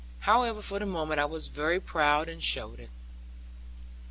However, 0.21 0.63
for 0.63 0.79
the 0.79 0.87
moment, 0.87 1.19
I 1.19 1.25
was 1.25 1.45
very 1.45 1.79
proud 1.79 2.27
and 2.27 2.43
showed 2.43 2.79
it. 2.79 2.89